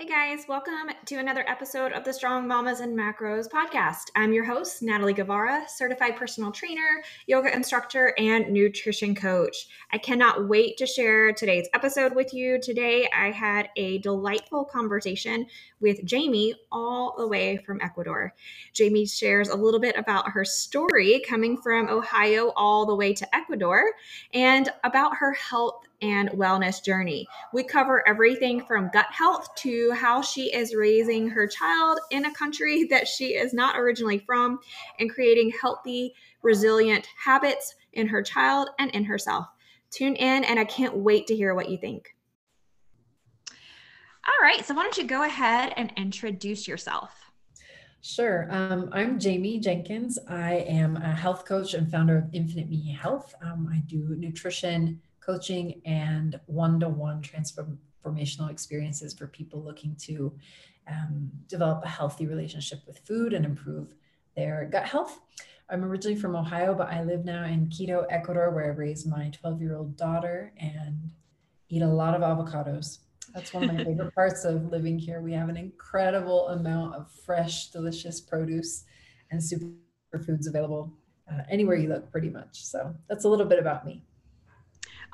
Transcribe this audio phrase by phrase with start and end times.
[0.00, 4.04] Hey guys, welcome to another episode of the Strong Mamas and Macros podcast.
[4.16, 9.68] I'm your host, Natalie Guevara, certified personal trainer, yoga instructor, and nutrition coach.
[9.92, 12.58] I cannot wait to share today's episode with you.
[12.62, 15.46] Today, I had a delightful conversation
[15.80, 18.34] with Jamie, all the way from Ecuador.
[18.72, 23.36] Jamie shares a little bit about her story coming from Ohio all the way to
[23.36, 23.84] Ecuador
[24.32, 27.26] and about her health and wellness journey.
[27.52, 32.34] We cover everything from gut health to how she is raising her child in a
[32.34, 34.60] country that she is not originally from
[34.98, 39.46] and creating healthy, resilient habits in her child and in herself.
[39.90, 42.14] Tune in, and I can't wait to hear what you think.
[43.50, 47.10] All right, so why don't you go ahead and introduce yourself?
[48.02, 48.46] Sure.
[48.50, 50.18] Um, I'm Jamie Jenkins.
[50.26, 53.34] I am a health coach and founder of Infinite Me Health.
[53.42, 60.32] Um, I do nutrition, coaching and one-to-one transformational experiences for people looking to
[60.88, 63.94] um, develop a healthy relationship with food and improve
[64.36, 65.20] their gut health.
[65.68, 69.30] I'm originally from Ohio, but I live now in Quito, Ecuador, where I raise my
[69.40, 71.12] 12 year old daughter and
[71.68, 72.98] eat a lot of avocados.
[73.32, 75.20] That's one of my favorite parts of living here.
[75.20, 78.84] We have an incredible amount of fresh, delicious produce
[79.30, 80.92] and superfoods available
[81.30, 82.64] uh, anywhere you look, pretty much.
[82.64, 84.02] So that's a little bit about me.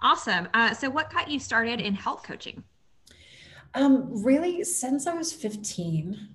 [0.02, 0.48] Awesome.
[0.54, 2.62] Uh, so, what got you started in health coaching?
[3.74, 6.28] Um, really, since I was 15,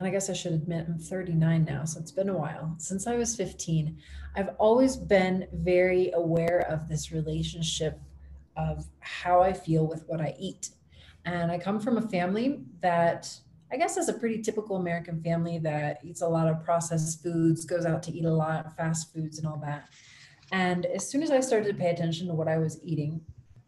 [0.00, 2.74] and I guess I should admit I'm 39 now, so it's been a while.
[2.78, 3.98] Since I was 15,
[4.36, 8.00] I've always been very aware of this relationship
[8.56, 10.70] of how I feel with what I eat.
[11.24, 13.28] And I come from a family that
[13.70, 17.64] I guess is a pretty typical American family that eats a lot of processed foods,
[17.64, 19.88] goes out to eat a lot, of fast foods, and all that.
[20.52, 23.20] And as soon as I started to pay attention to what I was eating,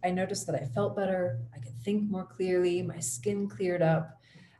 [0.03, 1.39] I noticed that I felt better.
[1.55, 2.83] I could think more clearly.
[2.83, 4.19] My skin cleared up.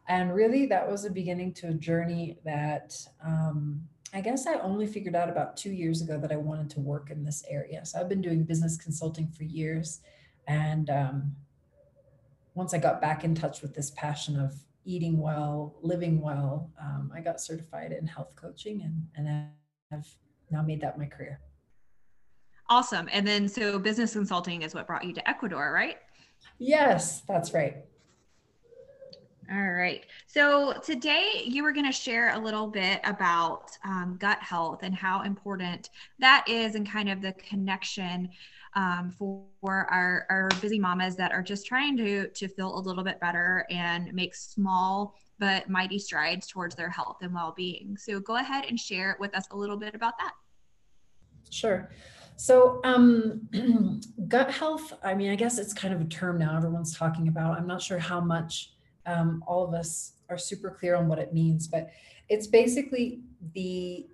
[0.09, 3.83] And really, that was a beginning to a journey that um,
[4.13, 7.11] I guess I only figured out about two years ago that I wanted to work
[7.11, 7.86] in this area.
[7.86, 10.01] So I've been doing business consulting for years.
[10.48, 11.36] And um,
[12.55, 14.53] once I got back in touch with this passion of
[14.85, 19.48] eating well, living well, um, I got certified in health coaching and, and
[19.92, 20.09] I've
[20.51, 21.41] now made that my career.
[22.70, 23.08] Awesome.
[23.13, 25.97] And then so business consulting is what brought you to Ecuador, right?
[26.58, 27.79] Yes, that's right.
[29.51, 30.07] All right.
[30.29, 34.95] So today you were going to share a little bit about um, gut health and
[34.95, 38.29] how important that is and kind of the connection
[38.77, 43.03] um, for our, our busy mamas that are just trying to, to feel a little
[43.03, 47.97] bit better and make small but mighty strides towards their health and well-being.
[47.97, 50.35] So go ahead and share with us a little bit about that.
[51.51, 51.91] Sure.
[52.40, 53.51] So, um,
[54.28, 57.58] gut health, I mean, I guess it's kind of a term now everyone's talking about.
[57.58, 58.73] I'm not sure how much
[59.05, 61.90] um, all of us are super clear on what it means, but
[62.30, 63.20] it's basically
[63.55, 64.06] the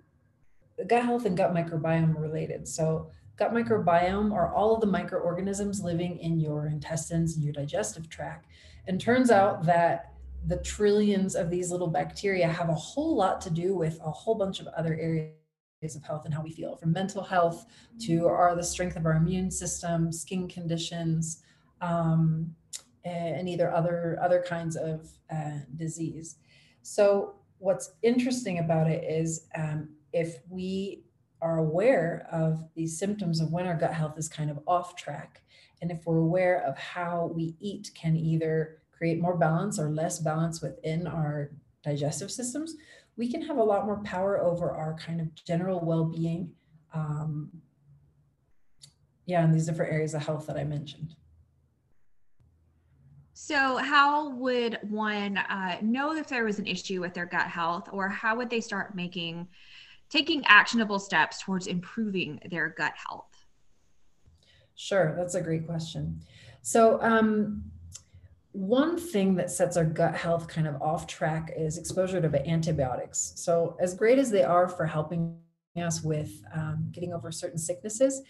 [0.87, 2.67] gut health and gut microbiome related.
[2.67, 8.09] So, gut microbiome are all of the microorganisms living in your intestines and your digestive
[8.09, 8.47] tract.
[8.87, 10.11] And turns out that
[10.45, 14.35] the trillions of these little bacteria have a whole lot to do with a whole
[14.35, 15.31] bunch of other areas
[15.83, 17.67] of health and how we feel from mental health
[17.99, 21.43] to our the strength of our immune system skin conditions
[21.81, 22.55] um,
[23.05, 26.37] and either other other kinds of uh, disease.
[26.81, 31.03] So what's interesting about it is um, if we
[31.43, 35.43] are aware of these symptoms of when our gut health is kind of off track
[35.83, 40.17] and if we're aware of how we eat can either create more balance or less
[40.17, 41.51] balance within our
[41.83, 42.73] digestive systems
[43.17, 46.51] we can have a lot more power over our kind of general well-being
[46.93, 47.49] um,
[49.25, 51.15] yeah and these different areas of health that i mentioned.
[53.39, 57.87] So how would one uh, know if there was an issue with their gut health
[57.91, 59.47] or how would they start making
[60.09, 63.45] taking actionable steps towards improving their gut health?
[64.73, 66.19] Sure that's a great question.
[66.63, 67.63] So um,
[68.57, 73.33] one thing that sets our gut health kind of off track is exposure to antibiotics.
[73.35, 75.37] So, as great as they are for helping
[75.75, 78.23] us with um, getting over certain sicknesses,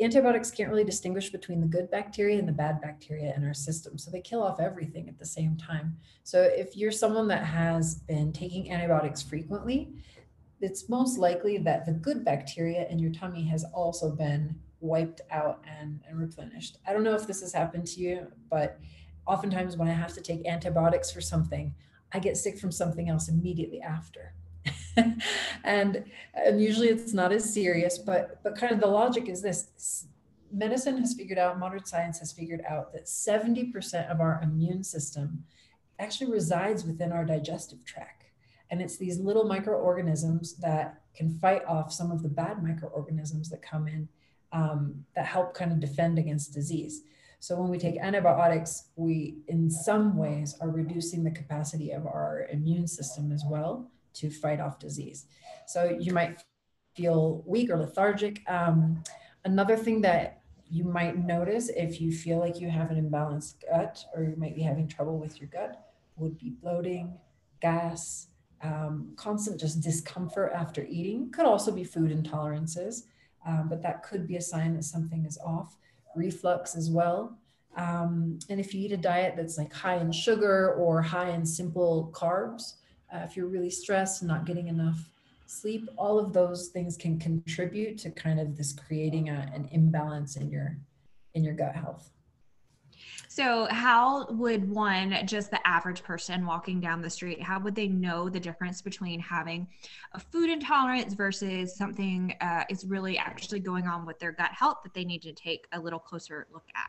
[0.00, 3.96] antibiotics can't really distinguish between the good bacteria and the bad bacteria in our system.
[3.98, 5.96] So, they kill off everything at the same time.
[6.24, 9.92] So, if you're someone that has been taking antibiotics frequently,
[10.60, 15.64] it's most likely that the good bacteria in your tummy has also been wiped out
[15.80, 16.78] and, and replenished.
[16.84, 18.80] I don't know if this has happened to you, but
[19.28, 21.74] oftentimes when I have to take antibiotics for something,
[22.12, 24.32] I get sick from something else immediately after.
[25.64, 26.04] and
[26.34, 30.06] and usually it's not as serious, but but kind of the logic is this
[30.52, 35.44] medicine has figured out, modern science has figured out that 70% of our immune system
[35.98, 38.24] actually resides within our digestive tract.
[38.70, 43.62] And it's these little microorganisms that can fight off some of the bad microorganisms that
[43.62, 44.08] come in
[44.52, 47.02] um, that help kind of defend against disease.
[47.40, 52.46] So when we take antibiotics, we in some ways are reducing the capacity of our
[52.50, 55.26] immune system as well to fight off disease.
[55.66, 56.42] So you might
[56.96, 58.42] feel weak or lethargic.
[58.48, 59.02] Um,
[59.44, 60.40] another thing that
[60.70, 64.54] you might notice if you feel like you have an imbalanced gut or you might
[64.54, 67.14] be having trouble with your gut would be bloating,
[67.60, 68.26] gas,
[68.62, 71.30] um, constant just discomfort after eating.
[71.30, 73.04] Could also be food intolerances,
[73.46, 75.76] um, but that could be a sign that something is off.
[76.16, 77.38] Reflux as well.
[77.76, 81.46] Um, and if you eat a diet that's like high in sugar or high in
[81.46, 82.74] simple carbs,
[83.12, 84.98] uh, if you're really stressed and not getting enough
[85.46, 90.36] sleep, all of those things can contribute to kind of this creating a, an imbalance
[90.36, 90.76] in your
[91.34, 92.10] in your gut health.
[93.38, 97.86] So, how would one, just the average person walking down the street, how would they
[97.86, 99.68] know the difference between having
[100.12, 104.78] a food intolerance versus something uh, is really actually going on with their gut health
[104.82, 106.88] that they need to take a little closer look at?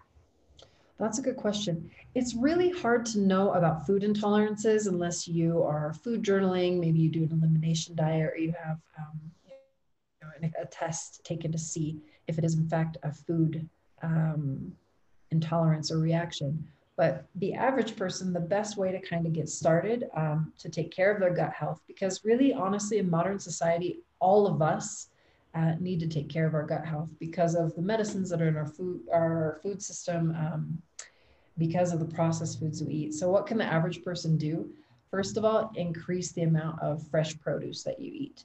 [0.98, 1.92] That's a good question.
[2.16, 7.12] It's really hard to know about food intolerances unless you are food journaling, maybe you
[7.12, 12.02] do an elimination diet, or you have um, you know, a test taken to see
[12.28, 13.70] if it is in fact a food
[14.02, 14.74] um,
[15.32, 16.68] intolerance or reaction.
[16.96, 20.92] But the average person, the best way to kind of get started um, to take
[20.92, 25.08] care of their gut health, because really, honestly, in modern society, all of us
[25.56, 28.50] uh, need to take care of our gut health because of the medicines that are
[28.50, 30.82] in our food, our food system, um,
[31.58, 33.14] because of the processed foods we eat.
[33.14, 34.70] So, what can the average person do?
[35.10, 38.44] First of all, increase the amount of fresh produce that you eat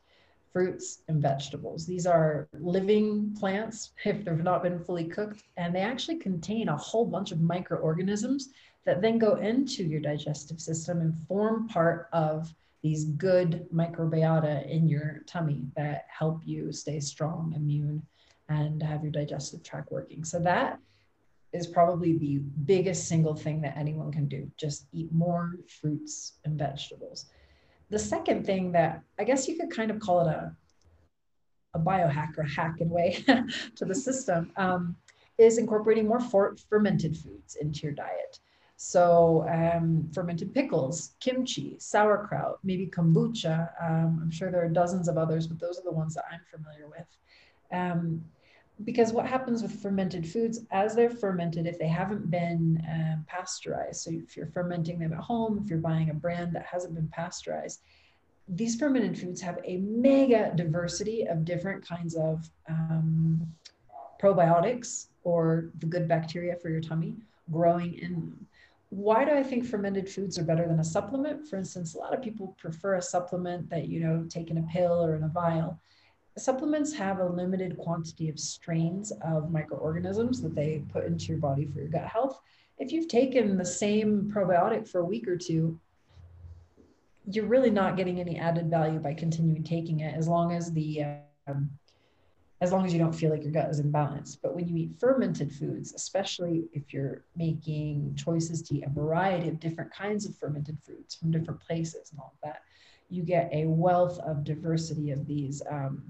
[0.55, 1.85] fruits and vegetables.
[1.85, 6.77] These are living plants if they've not been fully cooked, and they actually contain a
[6.77, 8.51] whole bunch of microorganisms
[8.87, 14.89] that then go into your digestive system and form part of these good microbiota in
[14.89, 18.01] your tummy that help you stay strong, immune,
[18.49, 20.23] and have your digestive tract working.
[20.23, 20.79] So that
[21.53, 24.49] is probably the biggest single thing that anyone can do.
[24.57, 27.27] Just eat more fruits and vegetables.
[27.95, 30.53] The second thing that I guess you could kind of call it a,
[31.75, 33.25] a biohack or hack in way
[33.77, 34.97] to the system um,
[35.39, 38.41] is incorporating more for- fermented foods into your diet.
[38.75, 43.71] So um, fermented pickles, kimchi, sauerkraut, maybe kombucha.
[43.81, 46.41] Um, I'm sure there are dozens of others, but those are the ones that I'm
[46.51, 47.07] familiar with.
[47.71, 48.25] Um,
[48.83, 54.03] because what happens with fermented foods as they're fermented if they haven't been um, pasteurized
[54.03, 57.09] so if you're fermenting them at home if you're buying a brand that hasn't been
[57.09, 57.83] pasteurized
[58.49, 63.47] these fermented foods have a mega diversity of different kinds of um,
[64.21, 67.17] probiotics or the good bacteria for your tummy
[67.51, 68.47] growing in them.
[68.91, 71.49] Why do i think fermented foods are better than a supplement?
[71.49, 74.63] For instance a lot of people prefer a supplement that you know take in a
[74.63, 75.81] pill or in a vial
[76.37, 81.65] supplements have a limited quantity of strains of microorganisms that they put into your body
[81.67, 82.41] for your gut health.
[82.79, 85.79] If you've taken the same probiotic for a week or two,
[87.27, 91.05] you're really not getting any added value by continuing taking it as long as the
[91.47, 91.71] um,
[92.61, 94.37] as long as you don't feel like your gut is in balance.
[94.37, 99.49] But when you eat fermented foods, especially if you're making choices to eat a variety
[99.49, 102.63] of different kinds of fermented foods from different places and all of that,
[103.11, 106.03] you get a wealth of diversity of these um,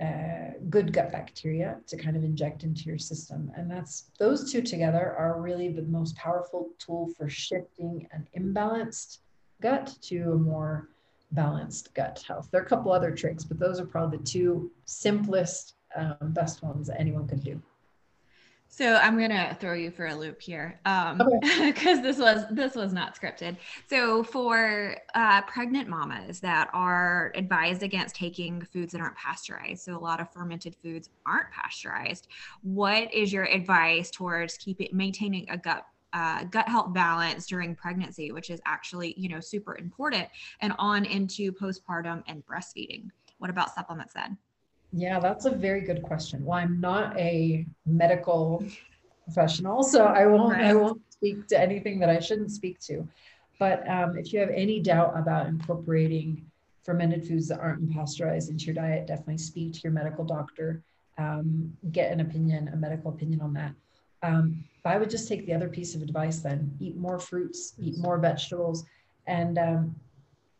[0.00, 3.52] uh, good gut bacteria to kind of inject into your system.
[3.56, 9.18] And that's those two together are really the most powerful tool for shifting an imbalanced
[9.60, 10.88] gut to a more
[11.32, 12.48] balanced gut health.
[12.50, 16.62] There are a couple other tricks, but those are probably the two simplest, um, best
[16.62, 17.60] ones that anyone can do.
[18.74, 21.72] So I'm gonna throw you for a loop here, because um, okay.
[22.00, 23.58] this was this was not scripted.
[23.86, 29.94] So for uh, pregnant mamas that are advised against taking foods that aren't pasteurized, so
[29.94, 32.28] a lot of fermented foods aren't pasteurized.
[32.62, 38.32] What is your advice towards keeping maintaining a gut uh, gut health balance during pregnancy,
[38.32, 40.28] which is actually you know super important,
[40.62, 43.10] and on into postpartum and breastfeeding?
[43.36, 44.38] What about supplements then?
[44.92, 46.44] Yeah, that's a very good question.
[46.44, 48.62] Well, I'm not a medical
[49.24, 50.56] professional, so I won't.
[50.56, 53.08] I won't speak to anything that I shouldn't speak to.
[53.58, 56.44] But um, if you have any doubt about incorporating
[56.84, 60.82] fermented foods that aren't pasteurized into your diet, definitely speak to your medical doctor.
[61.16, 63.72] Um, get an opinion, a medical opinion on that.
[64.22, 67.96] Um, I would just take the other piece of advice then: eat more fruits, eat
[67.98, 68.84] more vegetables,
[69.26, 69.94] and um,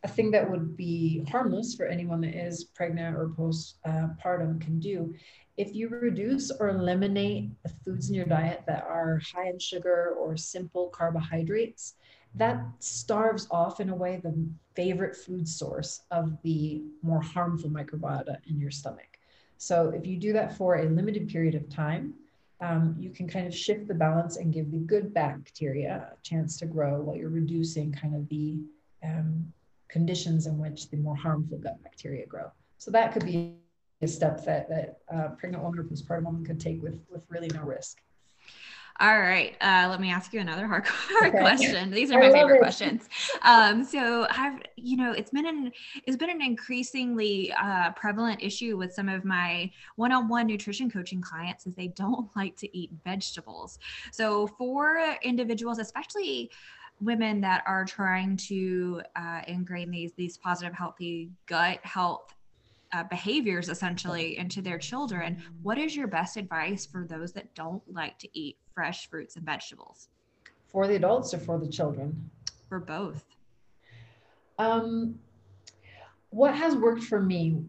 [0.03, 5.13] a thing that would be harmless for anyone that is pregnant or postpartum can do.
[5.55, 10.15] If you reduce or eliminate the foods in your diet that are high in sugar
[10.19, 11.95] or simple carbohydrates,
[12.35, 14.35] that starves off in a way the
[14.75, 19.19] favorite food source of the more harmful microbiota in your stomach.
[19.57, 22.15] So if you do that for a limited period of time,
[22.59, 26.57] um, you can kind of shift the balance and give the good bacteria a chance
[26.57, 28.57] to grow while you're reducing kind of the
[29.03, 29.53] um,
[29.93, 32.51] conditions in which the more harmful gut bacteria grow.
[32.79, 33.53] So that could be
[34.01, 37.47] a step that, that uh, pregnant woman or postpartum woman could take with, with really
[37.53, 37.99] no risk.
[38.99, 39.55] All right.
[39.61, 41.39] Uh, let me ask you another hard, hard okay.
[41.39, 41.91] question.
[41.91, 42.59] These are my favorite it.
[42.59, 43.07] questions.
[43.43, 45.71] Um, so I've, you know, it's been an,
[46.05, 51.67] it's been an increasingly uh, prevalent issue with some of my one-on-one nutrition coaching clients
[51.67, 53.77] is they don't like to eat vegetables.
[54.11, 56.51] So for individuals, especially
[57.03, 62.33] women that are trying to uh, ingrain these, these positive, healthy gut health
[62.93, 65.41] uh, behaviors essentially into their children.
[65.63, 69.45] What is your best advice for those that don't like to eat fresh fruits and
[69.45, 70.09] vegetables?
[70.67, 72.29] For the adults or for the children?
[72.69, 73.25] For both.
[74.59, 75.19] Um,
[76.29, 77.63] what has worked for me,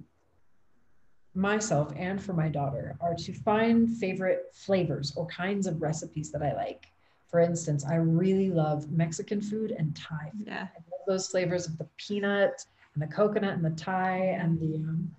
[1.34, 6.42] myself, and for my daughter are to find favorite flavors or kinds of recipes that
[6.42, 6.86] I like.
[7.34, 10.46] For instance, I really love Mexican food and Thai food.
[10.46, 10.68] Yeah.
[10.72, 12.64] I love those flavors of the peanut
[12.94, 15.10] and the coconut and the Thai and the um,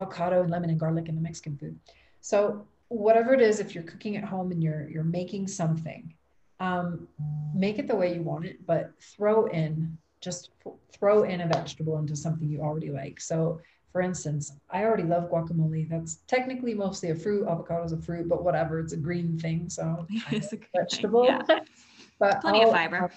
[0.00, 1.76] avocado and lemon and garlic and the Mexican food.
[2.20, 6.14] So whatever it is, if you're cooking at home and you're you're making something,
[6.60, 7.08] um,
[7.52, 10.50] make it the way you want it, but throw in just
[10.92, 13.20] throw in a vegetable into something you already like.
[13.20, 13.60] So
[13.92, 15.88] for instance, I already love guacamole.
[15.88, 17.46] That's technically mostly a fruit.
[17.46, 18.80] Avocado is a fruit, but whatever.
[18.80, 21.26] It's a green thing, so it's a vegetable.
[21.26, 21.42] Yeah.
[22.18, 23.10] but plenty I'll, of fiber.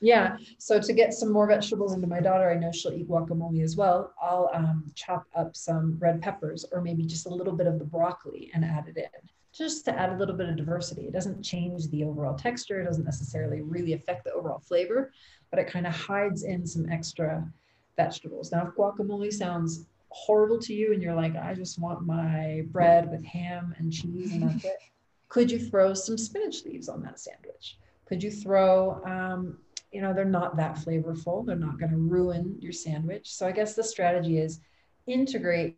[0.00, 0.36] Yeah.
[0.58, 3.76] So to get some more vegetables into my daughter, I know she'll eat guacamole as
[3.76, 4.12] well.
[4.20, 7.84] I'll um, chop up some red peppers or maybe just a little bit of the
[7.84, 11.06] broccoli and add it in just to add a little bit of diversity.
[11.06, 12.80] It doesn't change the overall texture.
[12.80, 15.12] It doesn't necessarily really affect the overall flavor,
[15.50, 17.50] but it kind of hides in some extra
[17.96, 18.52] vegetables.
[18.52, 23.10] Now, if guacamole sounds horrible to you and you're like, I just want my bread
[23.10, 24.78] with ham and cheese and that's it,
[25.28, 27.78] could you throw some spinach leaves on that sandwich?
[28.06, 29.58] Could you throw um,
[29.92, 31.46] you know, they're not that flavorful.
[31.46, 33.32] They're not going to ruin your sandwich.
[33.32, 34.60] So I guess the strategy is
[35.06, 35.76] integrate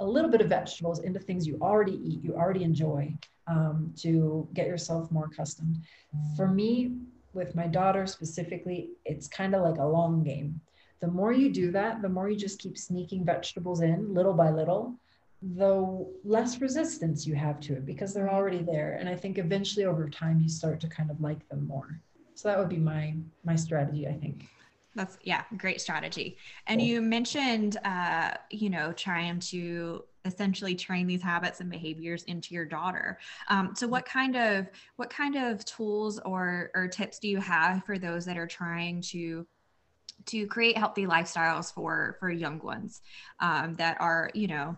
[0.00, 3.14] a little bit of vegetables into things you already eat, you already enjoy,
[3.46, 5.78] um, to get yourself more accustomed.
[6.36, 6.96] For me,
[7.32, 10.60] with my daughter specifically, it's kind of like a long game.
[11.00, 14.50] The more you do that, the more you just keep sneaking vegetables in little by
[14.50, 14.94] little,
[15.40, 18.96] the less resistance you have to it because they're already there.
[18.98, 22.00] And I think eventually over time, you start to kind of like them more
[22.38, 23.14] so that would be my
[23.44, 24.46] my strategy i think
[24.94, 26.36] that's yeah great strategy
[26.68, 26.88] and cool.
[26.88, 32.64] you mentioned uh you know trying to essentially train these habits and behaviors into your
[32.64, 37.38] daughter um, so what kind of what kind of tools or or tips do you
[37.40, 39.44] have for those that are trying to
[40.26, 43.02] to create healthy lifestyles for for young ones
[43.40, 44.76] um, that are you know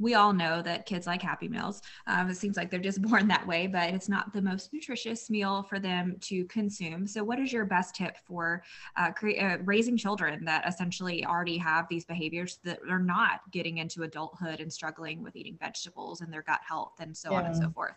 [0.00, 1.82] we all know that kids like Happy Meals.
[2.06, 5.30] Um, it seems like they're just born that way, but it's not the most nutritious
[5.30, 7.06] meal for them to consume.
[7.06, 8.64] So, what is your best tip for
[8.96, 14.02] uh, uh, raising children that essentially already have these behaviors that are not getting into
[14.02, 17.38] adulthood and struggling with eating vegetables and their gut health and so yeah.
[17.38, 17.94] on and so forth?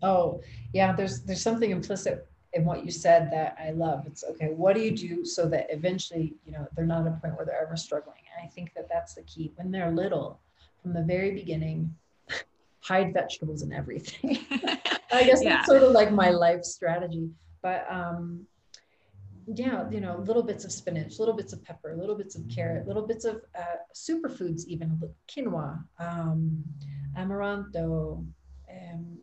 [0.00, 0.40] Oh,
[0.72, 0.92] yeah.
[0.94, 4.06] There's there's something implicit in what you said that I love.
[4.06, 4.48] It's okay.
[4.48, 7.46] What do you do so that eventually, you know, they're not at a point where
[7.46, 8.22] they're ever struggling?
[8.36, 9.52] And I think that that's the key.
[9.56, 10.40] When they're little,
[10.82, 11.94] from the very beginning
[12.80, 14.38] hide vegetables and everything.
[15.12, 15.56] I guess yeah.
[15.56, 17.30] that's sort of like my life strategy.
[17.62, 18.46] But um,
[19.46, 22.86] yeah, you know, little bits of spinach, little bits of pepper, little bits of carrot,
[22.86, 26.62] little bits of uh, superfoods, even quinoa, um,
[27.16, 28.24] amaranto,
[28.70, 29.18] um,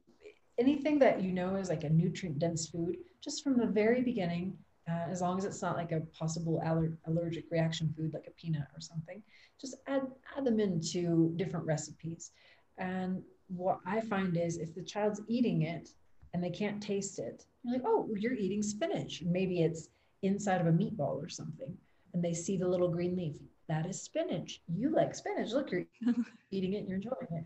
[0.58, 4.58] anything that you know is like a nutrient dense food, just from the very beginning,
[4.90, 8.32] uh, as long as it's not like a possible aller- allergic reaction food like a
[8.32, 9.22] peanut or something
[9.60, 10.04] just add
[10.36, 12.32] add them into different recipes.
[12.78, 15.90] And what i find is if the child's eating it
[16.34, 19.24] and they can't taste it you're like oh you're eating spinach.
[19.26, 19.90] Maybe it's
[20.22, 21.76] inside of a meatball or something
[22.14, 23.36] and they see the little green leaf.
[23.68, 24.62] That is spinach.
[24.68, 25.52] You like spinach.
[25.52, 25.86] Look you're
[26.52, 27.46] eating it and you're enjoying it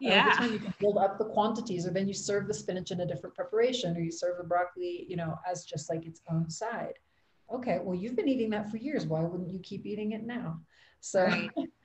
[0.00, 0.36] yeah.
[0.40, 3.06] uh, you can build up the quantities or then you serve the spinach in a
[3.06, 6.94] different preparation or you serve the broccoli you know as just like its own side.
[7.52, 9.06] Okay well you've been eating that for years.
[9.06, 10.60] Why wouldn't you keep eating it now?
[11.00, 11.50] So right.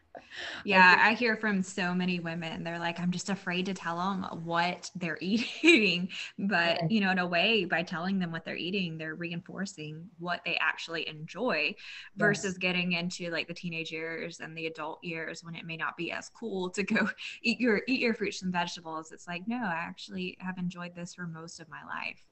[0.64, 2.64] yeah, I hear from so many women.
[2.64, 6.10] They're like, I'm just afraid to tell them what they're eating.
[6.38, 10.42] But, you know, in a way, by telling them what they're eating, they're reinforcing what
[10.46, 11.76] they actually enjoy
[12.16, 12.58] versus yes.
[12.58, 16.12] getting into like the teenage years and the adult years when it may not be
[16.12, 17.10] as cool to go
[17.42, 19.12] eat your eat your fruits and vegetables.
[19.12, 22.24] It's like, no, I actually have enjoyed this for most of my life.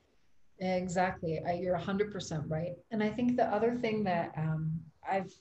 [0.59, 1.41] Exactly.
[1.45, 2.75] I, you're 100% right.
[2.91, 5.33] And I think the other thing that um, I've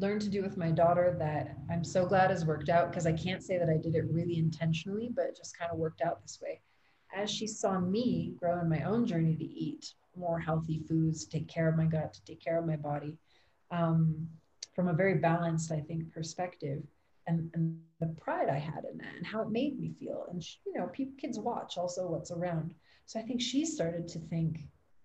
[0.00, 3.12] learned to do with my daughter that I'm so glad has worked out because I
[3.12, 6.22] can't say that I did it really intentionally, but it just kind of worked out
[6.22, 6.60] this way.
[7.14, 11.48] As she saw me grow in my own journey to eat more healthy foods, take
[11.48, 13.18] care of my gut, to take care of my body,
[13.70, 14.28] um,
[14.74, 16.82] from a very balanced, I think, perspective,
[17.26, 20.26] and, and the pride I had in that and how it made me feel.
[20.30, 22.74] And, she, you know, people, kids watch also what's around.
[23.06, 24.60] So I think she started to think,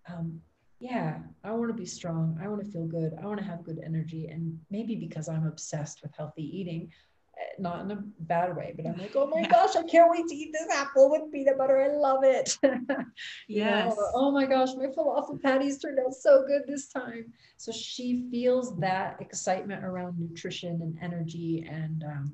[0.08, 0.40] um,
[0.78, 2.38] yeah, I want to be strong.
[2.42, 3.14] I want to feel good.
[3.22, 4.28] I want to have good energy.
[4.28, 6.92] And maybe because I'm obsessed with healthy eating,
[7.38, 10.26] eh, not in a bad way, but I'm like, oh my gosh, I can't wait
[10.26, 11.80] to eat this apple with peanut butter.
[11.80, 12.58] I love it.
[13.48, 13.96] yes.
[13.96, 17.32] Know, oh my gosh, my falafel patties turned out so good this time.
[17.56, 21.66] So she feels that excitement around nutrition and energy.
[21.70, 22.32] And um,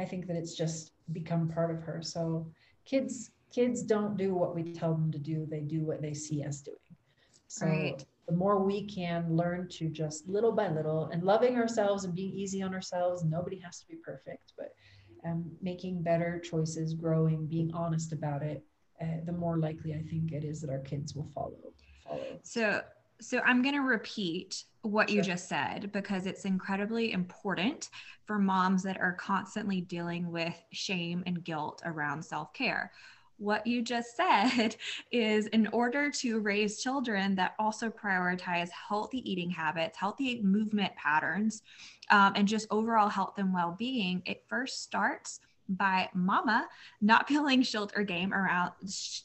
[0.00, 2.02] I think that it's just become part of her.
[2.02, 2.48] So
[2.84, 6.42] kids kids don't do what we tell them to do they do what they see
[6.42, 6.76] us doing
[7.48, 8.04] so right.
[8.28, 12.32] the more we can learn to just little by little and loving ourselves and being
[12.32, 14.74] easy on ourselves nobody has to be perfect but
[15.24, 18.64] um, making better choices growing being honest about it
[19.00, 21.56] uh, the more likely i think it is that our kids will follow
[22.04, 22.38] follow.
[22.42, 22.82] So
[23.20, 27.88] so i'm going to repeat what you just said because it's incredibly important
[28.24, 32.92] for moms that are constantly dealing with shame and guilt around self-care
[33.38, 34.76] what you just said
[35.12, 41.62] is in order to raise children that also prioritize healthy eating habits, healthy movement patterns,
[42.10, 46.68] um, and just overall health and well being, it first starts by mama
[47.00, 48.70] not feeling guilt or game around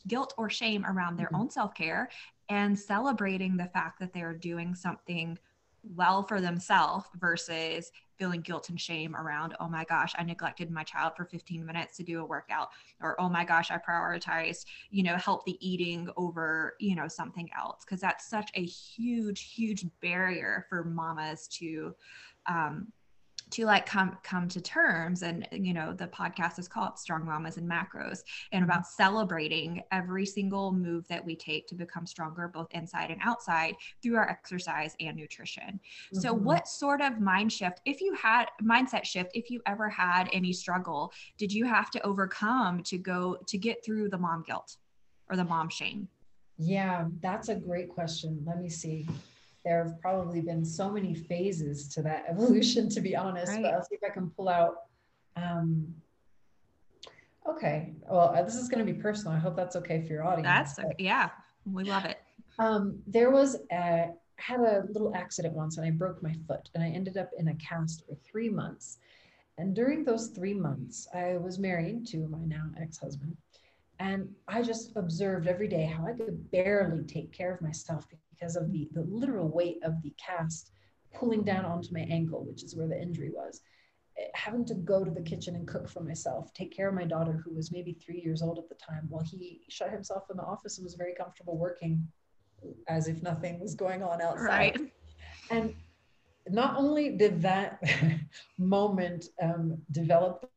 [0.07, 1.41] guilt or shame around their mm-hmm.
[1.41, 2.09] own self-care
[2.49, 5.37] and celebrating the fact that they're doing something
[5.83, 10.83] well for themselves versus feeling guilt and shame around, oh my gosh, I neglected my
[10.83, 12.69] child for 15 minutes to do a workout,
[13.01, 17.83] or oh my gosh, I prioritized, you know, healthy eating over, you know, something else.
[17.83, 21.95] Cause that's such a huge, huge barrier for mamas to
[22.45, 22.91] um,
[23.51, 25.23] to like come come to terms.
[25.23, 30.25] And you know the podcast is called strong mamas and macros and about celebrating every
[30.25, 34.95] single move that we take to become stronger both inside and outside through our exercise
[34.99, 35.61] and nutrition.
[35.61, 36.19] Mm-hmm.
[36.19, 40.29] so what sort of mind shift if you had mindset shift if you ever had
[40.31, 44.77] any struggle did you have to overcome to go to get through the mom guilt
[45.29, 46.07] or the mom shame?
[46.57, 48.43] Yeah that's a great question.
[48.45, 49.07] Let me see
[49.63, 53.51] there have probably been so many phases to that evolution, to be honest.
[53.51, 53.63] Right.
[53.63, 54.75] But I'll see if I can pull out.
[55.35, 55.93] Um,
[57.47, 57.93] okay.
[58.09, 59.33] Well, uh, this is going to be personal.
[59.35, 60.75] I hope that's okay for your audience.
[60.75, 60.95] That's okay.
[60.97, 61.29] yeah,
[61.65, 62.19] we love it.
[62.59, 66.83] Um, there was a, had a little accident once, and I broke my foot, and
[66.83, 68.97] I ended up in a cast for three months.
[69.57, 73.37] And during those three months, I was married to my now ex-husband,
[73.99, 78.07] and I just observed every day how I could barely take care of myself
[78.41, 80.71] because of the, the literal weight of the cast
[81.13, 83.61] pulling down onto my ankle, which is where the injury was.
[84.17, 87.05] Eh, having to go to the kitchen and cook for myself, take care of my
[87.05, 90.37] daughter, who was maybe three years old at the time, while he shut himself in
[90.37, 92.07] the office and was very comfortable working
[92.87, 94.79] as if nothing was going on outside.
[94.79, 94.79] Right.
[95.49, 95.75] And
[96.47, 97.81] not only did that
[98.57, 100.49] moment um, develop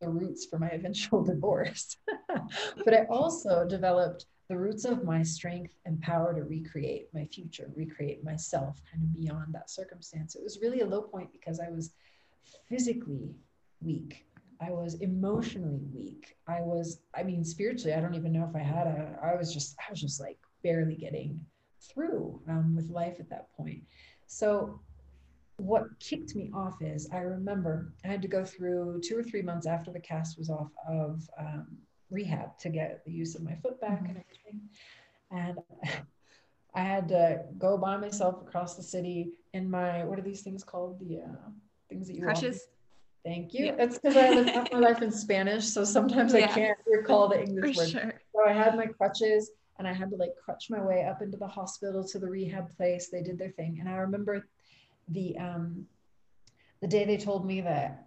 [0.00, 1.96] the roots for my eventual divorce,
[2.84, 7.70] but I also developed the roots of my strength and power to recreate my future,
[7.76, 10.34] recreate myself kind of beyond that circumstance.
[10.34, 11.92] It was really a low point because I was
[12.68, 13.30] physically
[13.80, 14.26] weak.
[14.60, 16.36] I was emotionally weak.
[16.48, 19.54] I was, I mean, spiritually, I don't even know if I had a, I was
[19.54, 21.40] just, I was just like barely getting
[21.80, 23.84] through um, with life at that point.
[24.26, 24.80] So,
[25.58, 29.42] what kicked me off is I remember I had to go through two or three
[29.42, 31.76] months after the cast was off of um,
[32.10, 34.06] rehab to get the use of my foot back mm-hmm.
[34.06, 34.60] and everything.
[35.30, 35.58] And
[36.74, 40.62] I had to go by myself across the city in my what are these things
[40.62, 41.00] called?
[41.00, 41.50] The uh,
[41.88, 42.68] things that you crutches.
[43.24, 43.66] Thank you.
[43.66, 43.74] Yeah.
[43.76, 46.44] That's because I lived half my life in Spanish, so sometimes yeah.
[46.44, 47.90] I can't recall the English For word.
[47.90, 48.14] Sure.
[48.32, 51.36] So I had my crutches, and I had to like crutch my way up into
[51.36, 53.08] the hospital to the rehab place.
[53.08, 54.46] They did their thing, and I remember
[55.08, 55.86] the um,
[56.80, 58.06] the day they told me that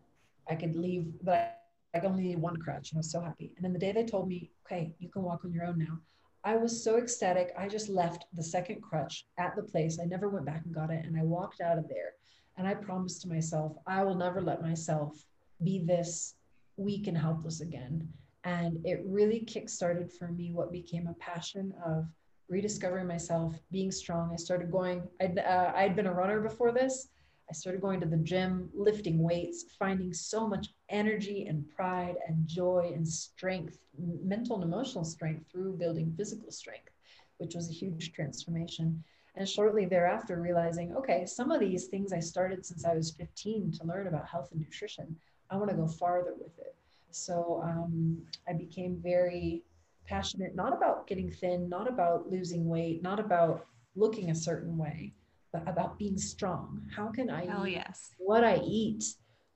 [0.50, 1.63] I could leave that
[1.94, 3.54] I only one crutch and I was so happy.
[3.56, 6.00] And then the day they told me, okay, you can walk on your own now,
[6.44, 7.54] I was so ecstatic.
[7.58, 10.00] I just left the second crutch at the place.
[10.02, 11.06] I never went back and got it.
[11.06, 12.14] And I walked out of there
[12.58, 15.26] and I promised to myself, I will never let myself
[15.64, 16.36] be this
[16.78, 18.08] weak and helpless again.
[18.44, 22.08] And it really kickstarted for me what became a passion of
[22.50, 24.32] rediscovering myself, being strong.
[24.34, 27.08] I started going, I'd, uh, I'd been a runner before this.
[27.54, 32.48] I started going to the gym, lifting weights, finding so much energy and pride and
[32.48, 36.90] joy and strength, mental and emotional strength through building physical strength.
[37.38, 39.04] which was a huge transformation.
[39.36, 43.72] And shortly thereafter, realizing, okay, some of these things I started since I was 15
[43.74, 45.16] to learn about health and nutrition,
[45.52, 46.76] I want to go farther with it.
[47.12, 49.62] So um, I became very
[50.08, 55.14] passionate, not about getting thin, not about losing weight, not about looking a certain way,
[55.54, 56.82] but about being strong.
[56.94, 58.10] How can I oh, yes.
[58.18, 59.04] what I eat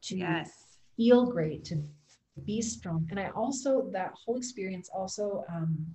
[0.04, 0.78] to yes.
[0.96, 1.82] feel great, to
[2.46, 3.08] be strong?
[3.10, 5.86] And I also, that whole experience also um,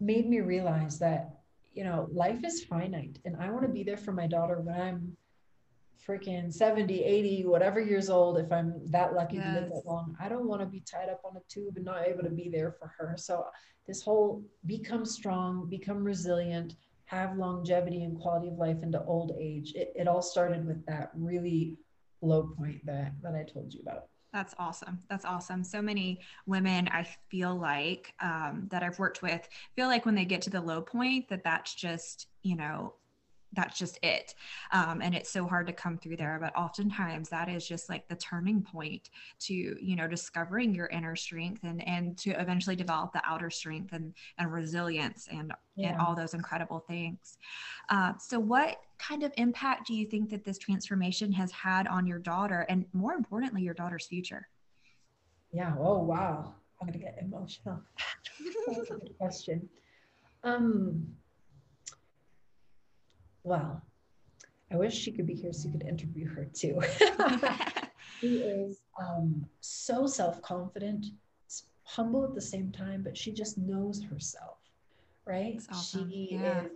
[0.00, 1.40] made me realize that,
[1.74, 4.80] you know, life is finite and I want to be there for my daughter when
[4.80, 5.16] I'm
[6.08, 9.46] freaking 70, 80, whatever years old, if I'm that lucky yes.
[9.46, 11.84] to live that long, I don't want to be tied up on a tube and
[11.84, 13.14] not able to be there for her.
[13.18, 13.44] So
[13.86, 19.72] this whole become strong, become resilient, have longevity and quality of life into old age.
[19.74, 21.76] It, it all started with that really
[22.22, 24.04] low point that, that I told you about.
[24.32, 24.98] That's awesome.
[25.08, 25.62] That's awesome.
[25.62, 30.24] So many women, I feel like um, that I've worked with, feel like when they
[30.24, 32.94] get to the low point, that that's just you know
[33.54, 34.34] that's just it.
[34.72, 38.08] Um, and it's so hard to come through there but oftentimes that is just like
[38.08, 43.12] the turning point to you know discovering your inner strength and and to eventually develop
[43.12, 45.88] the outer strength and and resilience and yeah.
[45.88, 47.38] and all those incredible things.
[47.88, 52.06] Uh, so what kind of impact do you think that this transformation has had on
[52.06, 54.48] your daughter and more importantly your daughter's future?
[55.52, 56.54] Yeah oh wow.
[56.80, 57.80] I'm gonna get emotional.
[58.66, 59.68] That's a good question.
[60.42, 61.06] Um
[63.44, 63.82] well,
[64.72, 66.80] I wish she could be here so you could interview her too.
[68.20, 71.06] she is um, so self confident,
[71.84, 74.58] humble at the same time, but she just knows herself,
[75.26, 75.60] right?
[75.70, 76.10] Awesome.
[76.10, 76.64] She yeah.
[76.64, 76.70] is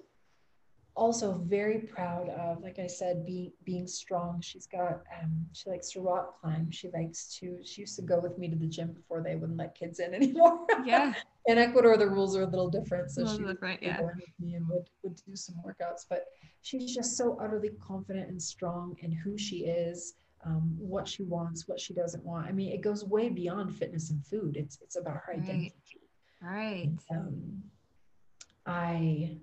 [0.95, 4.41] also very proud of, like I said, being being strong.
[4.43, 6.71] She's got um, she likes to rock climb.
[6.71, 7.59] She likes to.
[7.65, 10.15] She used to go with me to the gym before they wouldn't let kids in
[10.21, 10.67] anymore.
[10.85, 11.15] Yeah.
[11.49, 14.03] In Ecuador, the rules are a little different, so she would yeah.
[14.03, 16.05] with me and would would do some workouts.
[16.09, 16.27] But
[16.61, 20.15] she's just so utterly confident and strong in who she is.
[20.45, 22.47] Um, what she wants, what she doesn't want.
[22.47, 24.57] I mean, it goes way beyond fitness and food.
[24.57, 25.75] It's it's about her identity.
[26.41, 26.93] Right.
[27.11, 27.63] Um,
[28.67, 29.39] I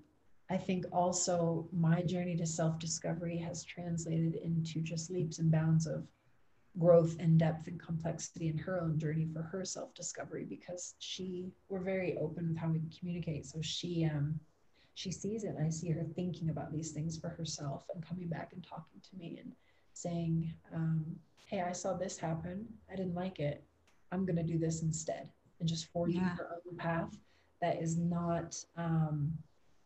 [0.48, 5.86] I think also my journey to self discovery has translated into just leaps and bounds
[5.86, 6.06] of
[6.78, 11.52] growth and depth and complexity in her own journey for her self discovery because she
[11.68, 13.46] we're very open with how we communicate.
[13.46, 14.38] So she um
[14.94, 15.54] she sees it.
[15.56, 19.00] And I see her thinking about these things for herself and coming back and talking
[19.10, 19.52] to me and
[19.92, 21.04] saying um,
[21.46, 22.66] hey I saw this happen.
[22.92, 23.64] I didn't like it.
[24.12, 25.28] I'm going to do this instead.
[25.60, 26.36] And just forging yeah.
[26.36, 27.16] her own path
[27.62, 29.32] that is not um,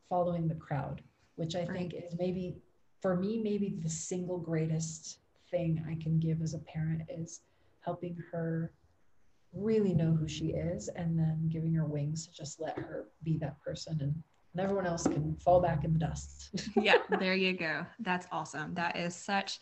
[0.08, 1.02] following the crowd,
[1.36, 1.70] which I right.
[1.70, 2.56] think is maybe
[3.00, 7.40] for me, maybe the single greatest thing I can give as a parent is
[7.80, 8.72] helping her
[9.52, 13.38] really know who she is and then giving her wings to just let her be
[13.38, 16.50] that person and and everyone else can fall back in the dust.
[16.76, 17.86] yeah, there you go.
[18.00, 18.74] That's awesome.
[18.74, 19.60] That is such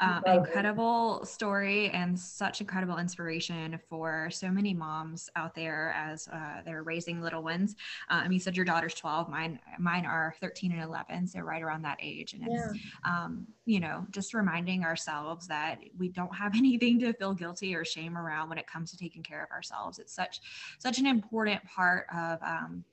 [0.00, 6.62] um, incredible story and such incredible inspiration for so many moms out there as uh,
[6.64, 7.76] they're raising little ones.
[8.08, 11.26] Um, you said your daughter's 12, mine, mine are 13 and 11.
[11.26, 12.32] So right around that age.
[12.32, 12.80] And it's, yeah.
[13.04, 17.84] um, you know, just reminding ourselves that we don't have anything to feel guilty or
[17.84, 19.98] shame around when it comes to taking care of ourselves.
[19.98, 20.40] It's such,
[20.78, 22.84] such an important part of, um,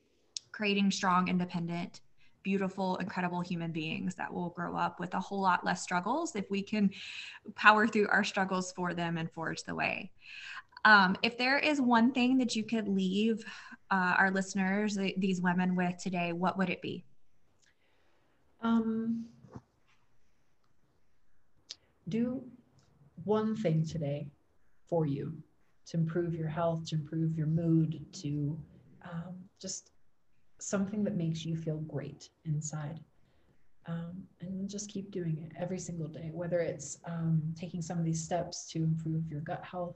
[0.58, 2.02] creating strong, independent,
[2.41, 6.46] beautiful, incredible human beings that will grow up with a whole lot less struggles if
[6.50, 6.89] we can
[7.56, 10.10] power through our struggles for them and forge the way.
[10.84, 13.43] Um, if there is one thing that you could leave
[13.91, 17.06] uh, our listeners, these women, with today, what would it be?
[18.62, 19.26] Um,
[22.10, 22.41] do
[23.26, 24.28] one thing today
[24.89, 25.34] for you
[25.88, 28.58] to improve your health, to improve your mood, to
[29.04, 29.91] um, just
[30.60, 33.00] something that makes you feel great inside.
[33.86, 38.04] Um, and just keep doing it every single day, whether it's um, taking some of
[38.04, 39.96] these steps to improve your gut health,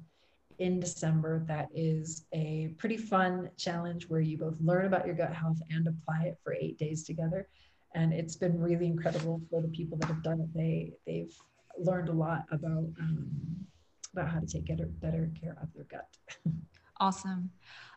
[0.59, 1.43] in December.
[1.47, 5.85] That is a pretty fun challenge where you both learn about your gut health and
[5.85, 7.49] apply it for eight days together.
[7.93, 10.53] And it's been really incredible for the people that have done it.
[10.53, 11.35] They they've
[11.77, 13.27] learned a lot about um,
[14.13, 16.07] about how to take better, better care of their gut.
[17.01, 17.49] Awesome.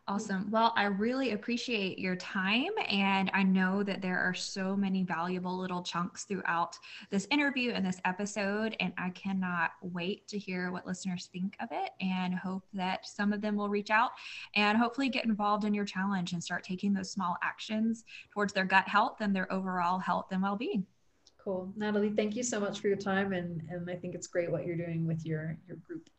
[0.06, 0.50] Awesome.
[0.50, 2.72] Well, I really appreciate your time.
[2.88, 7.86] And I know that there are so many valuable little chunks throughout this interview and
[7.86, 8.76] this episode.
[8.80, 13.32] And I cannot wait to hear what listeners think of it and hope that some
[13.32, 14.10] of them will reach out
[14.54, 18.66] and hopefully get involved in your challenge and start taking those small actions towards their
[18.66, 20.84] gut health and their overall health and well being.
[21.38, 21.72] Cool.
[21.76, 23.32] Natalie, thank you so much for your time.
[23.32, 26.10] And, and I think it's great what you're doing with your, your group.